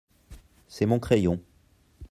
[0.67, 1.39] C’est mon crayon.